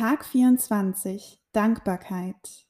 Tag 0.00 0.24
24. 0.24 1.42
Dankbarkeit. 1.52 2.64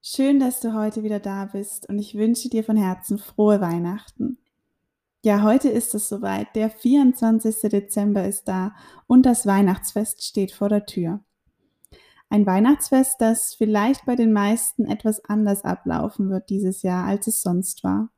Schön, 0.00 0.38
dass 0.38 0.60
du 0.60 0.72
heute 0.72 1.02
wieder 1.02 1.18
da 1.18 1.46
bist 1.46 1.88
und 1.88 1.98
ich 1.98 2.14
wünsche 2.14 2.48
dir 2.48 2.62
von 2.62 2.76
Herzen 2.76 3.18
frohe 3.18 3.60
Weihnachten. 3.60 4.38
Ja, 5.24 5.42
heute 5.42 5.68
ist 5.68 5.96
es 5.96 6.08
soweit. 6.08 6.54
Der 6.54 6.70
24. 6.70 7.56
Dezember 7.62 8.24
ist 8.24 8.46
da 8.46 8.72
und 9.08 9.26
das 9.26 9.46
Weihnachtsfest 9.46 10.22
steht 10.22 10.52
vor 10.52 10.68
der 10.68 10.86
Tür. 10.86 11.24
Ein 12.30 12.46
Weihnachtsfest, 12.46 13.16
das 13.20 13.54
vielleicht 13.54 14.06
bei 14.06 14.14
den 14.14 14.32
meisten 14.32 14.84
etwas 14.84 15.24
anders 15.24 15.64
ablaufen 15.64 16.30
wird 16.30 16.50
dieses 16.50 16.82
Jahr, 16.82 17.04
als 17.04 17.26
es 17.26 17.42
sonst 17.42 17.82
war. 17.82 18.10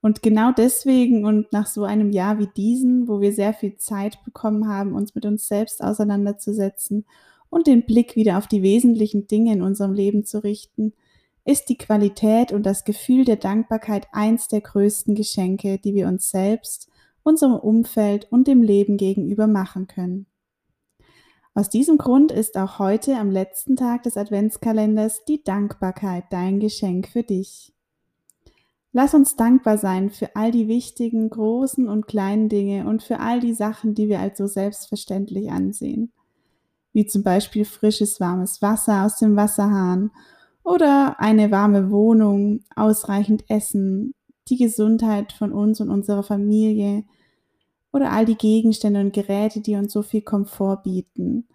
Und 0.00 0.22
genau 0.22 0.52
deswegen 0.52 1.26
und 1.26 1.52
nach 1.52 1.66
so 1.66 1.84
einem 1.84 2.12
Jahr 2.12 2.38
wie 2.38 2.48
diesen, 2.56 3.08
wo 3.08 3.20
wir 3.20 3.34
sehr 3.34 3.52
viel 3.52 3.76
Zeit 3.76 4.24
bekommen 4.24 4.68
haben, 4.68 4.94
uns 4.94 5.14
mit 5.14 5.26
uns 5.26 5.46
selbst 5.46 5.84
auseinanderzusetzen 5.84 7.04
und 7.52 7.66
den 7.66 7.84
Blick 7.84 8.16
wieder 8.16 8.38
auf 8.38 8.46
die 8.46 8.62
wesentlichen 8.62 9.26
Dinge 9.26 9.52
in 9.52 9.60
unserem 9.60 9.92
Leben 9.92 10.24
zu 10.24 10.42
richten, 10.42 10.94
ist 11.44 11.68
die 11.68 11.76
Qualität 11.76 12.50
und 12.50 12.64
das 12.64 12.84
Gefühl 12.84 13.26
der 13.26 13.36
Dankbarkeit 13.36 14.08
eins 14.12 14.48
der 14.48 14.62
größten 14.62 15.14
Geschenke, 15.14 15.78
die 15.78 15.94
wir 15.94 16.08
uns 16.08 16.30
selbst, 16.30 16.88
unserem 17.22 17.56
Umfeld 17.56 18.26
und 18.32 18.48
dem 18.48 18.62
Leben 18.62 18.96
gegenüber 18.96 19.46
machen 19.46 19.86
können. 19.86 20.26
Aus 21.52 21.68
diesem 21.68 21.98
Grund 21.98 22.32
ist 22.32 22.56
auch 22.56 22.78
heute 22.78 23.18
am 23.18 23.30
letzten 23.30 23.76
Tag 23.76 24.04
des 24.04 24.16
Adventskalenders 24.16 25.26
die 25.26 25.44
Dankbarkeit 25.44 26.24
dein 26.30 26.58
Geschenk 26.58 27.08
für 27.08 27.22
dich. 27.22 27.74
Lass 28.92 29.12
uns 29.12 29.36
dankbar 29.36 29.76
sein 29.76 30.08
für 30.08 30.36
all 30.36 30.52
die 30.52 30.68
wichtigen, 30.68 31.28
großen 31.28 31.86
und 31.86 32.06
kleinen 32.06 32.48
Dinge 32.48 32.86
und 32.86 33.02
für 33.02 33.20
all 33.20 33.40
die 33.40 33.54
Sachen, 33.54 33.94
die 33.94 34.08
wir 34.08 34.20
als 34.20 34.38
so 34.38 34.46
selbstverständlich 34.46 35.50
ansehen 35.50 36.12
wie 36.92 37.06
zum 37.06 37.22
Beispiel 37.22 37.64
frisches, 37.64 38.20
warmes 38.20 38.62
Wasser 38.62 39.04
aus 39.04 39.18
dem 39.18 39.36
Wasserhahn 39.36 40.10
oder 40.64 41.18
eine 41.18 41.50
warme 41.50 41.90
Wohnung, 41.90 42.60
ausreichend 42.76 43.44
Essen, 43.48 44.14
die 44.48 44.56
Gesundheit 44.56 45.32
von 45.32 45.52
uns 45.52 45.80
und 45.80 45.90
unserer 45.90 46.22
Familie 46.22 47.04
oder 47.92 48.12
all 48.12 48.24
die 48.24 48.36
Gegenstände 48.36 49.00
und 49.00 49.12
Geräte, 49.12 49.60
die 49.60 49.76
uns 49.76 49.92
so 49.92 50.02
viel 50.02 50.22
Komfort 50.22 50.82
bieten. 50.84 51.46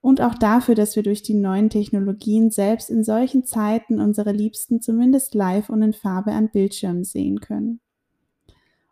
Und 0.00 0.20
auch 0.20 0.34
dafür, 0.34 0.74
dass 0.74 0.94
wir 0.94 1.02
durch 1.02 1.22
die 1.22 1.34
neuen 1.34 1.68
Technologien 1.68 2.50
selbst 2.50 2.90
in 2.90 3.02
solchen 3.02 3.44
Zeiten 3.44 4.00
unsere 4.00 4.32
Liebsten 4.32 4.80
zumindest 4.80 5.34
live 5.34 5.68
und 5.68 5.82
in 5.82 5.92
Farbe 5.92 6.32
an 6.32 6.50
Bildschirmen 6.50 7.04
sehen 7.04 7.40
können. 7.40 7.80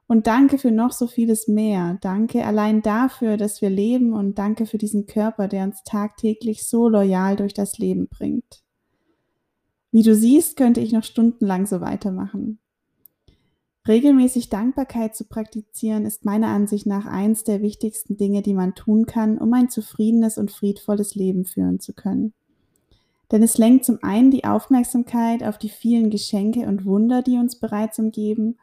Und 0.06 0.26
danke 0.26 0.58
für 0.58 0.70
noch 0.70 0.92
so 0.92 1.06
vieles 1.06 1.48
mehr. 1.48 1.98
Danke 2.02 2.44
allein 2.44 2.82
dafür, 2.82 3.36
dass 3.36 3.62
wir 3.62 3.70
leben 3.70 4.12
und 4.12 4.38
danke 4.38 4.66
für 4.66 4.76
diesen 4.76 5.06
Körper, 5.06 5.48
der 5.48 5.64
uns 5.64 5.82
tagtäglich 5.84 6.66
so 6.66 6.88
loyal 6.88 7.36
durch 7.36 7.54
das 7.54 7.78
Leben 7.78 8.08
bringt. 8.08 8.62
Wie 9.92 10.02
du 10.02 10.14
siehst, 10.14 10.56
könnte 10.56 10.80
ich 10.80 10.92
noch 10.92 11.04
stundenlang 11.04 11.66
so 11.66 11.80
weitermachen. 11.80 12.58
Regelmäßig 13.86 14.48
Dankbarkeit 14.48 15.14
zu 15.14 15.24
praktizieren 15.24 16.06
ist 16.06 16.24
meiner 16.24 16.48
Ansicht 16.48 16.86
nach 16.86 17.06
eins 17.06 17.44
der 17.44 17.60
wichtigsten 17.60 18.16
Dinge, 18.16 18.40
die 18.40 18.54
man 18.54 18.74
tun 18.74 19.04
kann, 19.04 19.38
um 19.38 19.52
ein 19.52 19.68
zufriedenes 19.68 20.38
und 20.38 20.50
friedvolles 20.50 21.14
Leben 21.14 21.44
führen 21.44 21.80
zu 21.80 21.92
können. 21.92 22.32
Denn 23.30 23.42
es 23.42 23.58
lenkt 23.58 23.84
zum 23.84 23.98
einen 24.02 24.30
die 24.30 24.44
Aufmerksamkeit 24.44 25.42
auf 25.42 25.58
die 25.58 25.68
vielen 25.68 26.10
Geschenke 26.10 26.60
und 26.66 26.84
Wunder, 26.86 27.22
die 27.22 27.36
uns 27.36 27.58
bereits 27.58 27.98
umgeben, 27.98 28.56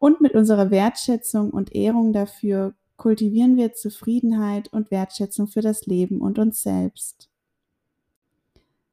und 0.00 0.20
mit 0.22 0.34
unserer 0.34 0.70
Wertschätzung 0.70 1.50
und 1.50 1.74
Ehrung 1.74 2.12
dafür 2.12 2.74
kultivieren 2.96 3.56
wir 3.56 3.74
Zufriedenheit 3.74 4.72
und 4.72 4.90
Wertschätzung 4.90 5.46
für 5.46 5.60
das 5.60 5.86
Leben 5.86 6.20
und 6.20 6.38
uns 6.38 6.62
selbst. 6.62 7.30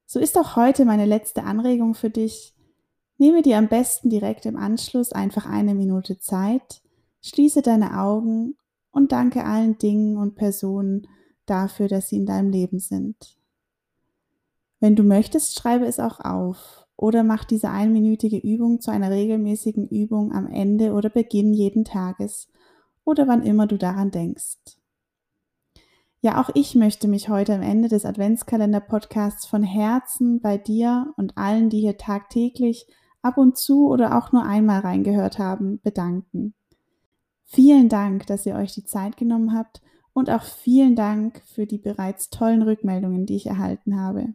So 0.06 0.20
ist 0.20 0.38
auch 0.38 0.56
heute 0.56 0.86
meine 0.86 1.06
letzte 1.06 1.44
Anregung 1.44 1.96
für 1.96 2.10
dich. 2.10 2.54
Nehme 3.18 3.42
dir 3.42 3.58
am 3.58 3.70
besten 3.70 4.10
direkt 4.10 4.46
im 4.46 4.58
Anschluss 4.58 5.12
einfach 5.12 5.46
eine 5.46 5.76
Minute 5.76 6.20
Zeit, 6.20 6.82
schließe 7.22 7.62
deine 7.62 8.00
Augen 8.00 8.58
und 8.92 9.12
danke 9.12 9.46
allen 9.46 9.78
Dingen 9.78 10.18
und 10.18 10.36
Personen 10.36 11.08
dafür, 11.46 11.88
dass 11.88 12.10
sie 12.10 12.18
in 12.18 12.26
deinem 12.26 12.52
Leben 12.52 12.80
sind. 12.80 13.38
Wenn 14.80 14.96
du 14.96 15.04
möchtest, 15.04 15.58
schreibe 15.58 15.86
es 15.86 16.00
auch 16.00 16.20
auf 16.20 16.87
oder 16.98 17.24
mach 17.24 17.46
diese 17.46 17.70
einminütige 17.70 18.38
Übung 18.38 18.82
zu 18.82 18.92
einer 18.92 19.12
regelmäßigen 19.12 19.88
Übung 19.88 20.34
am 20.34 20.48
Ende 20.48 20.94
oder 20.94 21.10
Beginn 21.10 21.54
jeden 21.54 21.86
Tages 21.86 22.50
oder 23.06 23.28
wann 23.28 23.44
immer 23.44 23.68
du 23.68 23.78
daran 23.78 24.12
denkst. 24.12 24.58
Ja, 26.20 26.42
auch 26.42 26.50
ich 26.56 26.74
möchte 26.74 27.08
mich 27.08 27.30
heute 27.30 27.54
am 27.54 27.62
Ende 27.62 27.88
des 27.88 28.04
Adventskalender-Podcasts 28.04 29.46
von 29.46 29.62
Herzen 29.62 30.42
bei 30.42 30.58
dir 30.58 31.14
und 31.16 31.38
allen, 31.38 31.70
die 31.70 31.80
hier 31.80 31.98
tagtäglich 31.98 32.88
ab 33.22 33.38
und 33.38 33.56
zu 33.56 33.88
oder 33.88 34.18
auch 34.18 34.32
nur 34.32 34.44
einmal 34.44 34.80
reingehört 34.80 35.38
haben, 35.38 35.80
bedanken. 35.82 36.56
Vielen 37.46 37.88
Dank, 37.88 38.26
dass 38.26 38.46
ihr 38.46 38.56
euch 38.56 38.74
die 38.74 38.84
Zeit 38.84 39.16
genommen 39.16 39.54
habt 39.54 39.82
und 40.12 40.32
auch 40.32 40.44
vielen 40.44 40.96
Dank 40.96 41.44
für 41.46 41.68
die 41.68 41.78
bereits 41.78 42.32
tollen 42.32 42.64
Rückmeldungen, 42.64 43.28
die 43.28 43.36
ich 43.36 43.46
erhalten 43.46 44.00
habe. 44.02 44.34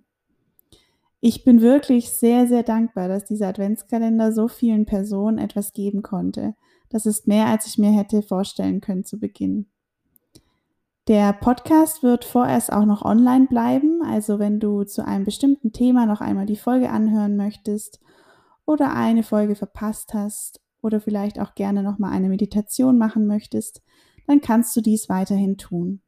Ich 1.24 1.44
bin 1.44 1.60
wirklich 1.60 2.10
sehr, 2.10 2.48
sehr 2.48 2.64
dankbar, 2.64 3.06
dass 3.06 3.24
dieser 3.24 3.46
Adventskalender 3.46 4.32
so 4.32 4.48
vielen 4.48 4.86
Personen 4.86 5.38
etwas 5.38 5.72
geben 5.72 6.02
konnte. 6.02 6.56
Das 6.88 7.06
ist 7.06 7.28
mehr, 7.28 7.46
als 7.46 7.68
ich 7.68 7.78
mir 7.78 7.92
hätte 7.92 8.22
vorstellen 8.22 8.80
können 8.80 9.04
zu 9.04 9.20
Beginn. 9.20 9.70
Der 11.06 11.32
Podcast 11.32 12.02
wird 12.02 12.24
vorerst 12.24 12.72
auch 12.72 12.84
noch 12.84 13.02
online 13.02 13.46
bleiben, 13.46 14.02
also 14.04 14.40
wenn 14.40 14.58
du 14.58 14.82
zu 14.82 15.06
einem 15.06 15.24
bestimmten 15.24 15.70
Thema 15.70 16.06
noch 16.06 16.20
einmal 16.20 16.46
die 16.46 16.56
Folge 16.56 16.90
anhören 16.90 17.36
möchtest 17.36 18.00
oder 18.66 18.92
eine 18.92 19.22
Folge 19.22 19.54
verpasst 19.54 20.14
hast 20.14 20.60
oder 20.80 21.00
vielleicht 21.00 21.38
auch 21.38 21.54
gerne 21.54 21.84
noch 21.84 22.00
mal 22.00 22.10
eine 22.10 22.30
Meditation 22.30 22.98
machen 22.98 23.28
möchtest, 23.28 23.80
dann 24.26 24.40
kannst 24.40 24.74
du 24.76 24.80
dies 24.80 25.08
weiterhin 25.08 25.56
tun. 25.56 26.02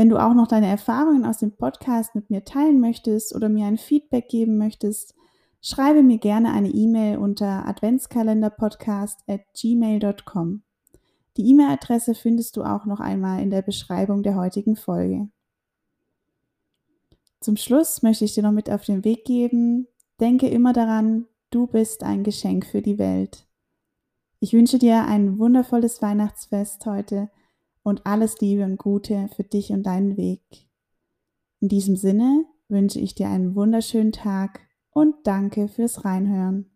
Wenn 0.00 0.08
du 0.08 0.16
auch 0.16 0.32
noch 0.32 0.48
deine 0.48 0.66
Erfahrungen 0.66 1.26
aus 1.26 1.36
dem 1.36 1.54
Podcast 1.54 2.14
mit 2.14 2.30
mir 2.30 2.46
teilen 2.46 2.80
möchtest 2.80 3.34
oder 3.34 3.50
mir 3.50 3.66
ein 3.66 3.76
Feedback 3.76 4.30
geben 4.30 4.56
möchtest, 4.56 5.14
schreibe 5.60 6.02
mir 6.02 6.16
gerne 6.16 6.54
eine 6.54 6.70
E-Mail 6.70 7.18
unter 7.18 7.68
adventskalenderpodcast@gmail.com. 7.68 10.62
Die 11.36 11.50
E-Mail-Adresse 11.50 12.14
findest 12.14 12.56
du 12.56 12.62
auch 12.62 12.86
noch 12.86 13.00
einmal 13.00 13.42
in 13.42 13.50
der 13.50 13.60
Beschreibung 13.60 14.22
der 14.22 14.36
heutigen 14.36 14.74
Folge. 14.74 15.28
Zum 17.40 17.58
Schluss 17.58 18.02
möchte 18.02 18.24
ich 18.24 18.32
dir 18.32 18.42
noch 18.42 18.52
mit 18.52 18.70
auf 18.70 18.86
den 18.86 19.04
Weg 19.04 19.26
geben, 19.26 19.86
denke 20.18 20.48
immer 20.48 20.72
daran, 20.72 21.26
du 21.50 21.66
bist 21.66 22.04
ein 22.04 22.24
Geschenk 22.24 22.64
für 22.64 22.80
die 22.80 22.98
Welt. 22.98 23.46
Ich 24.38 24.54
wünsche 24.54 24.78
dir 24.78 25.04
ein 25.04 25.38
wundervolles 25.38 26.00
Weihnachtsfest 26.00 26.86
heute 26.86 27.28
und 27.82 28.06
alles 28.06 28.40
Liebe 28.40 28.64
und 28.64 28.78
Gute 28.78 29.28
für 29.34 29.44
dich 29.44 29.70
und 29.70 29.84
deinen 29.84 30.16
Weg. 30.16 30.42
In 31.60 31.68
diesem 31.68 31.96
Sinne 31.96 32.44
wünsche 32.68 33.00
ich 33.00 33.14
dir 33.14 33.28
einen 33.28 33.54
wunderschönen 33.54 34.12
Tag 34.12 34.60
und 34.90 35.14
danke 35.24 35.68
fürs 35.68 36.04
Reinhören. 36.04 36.70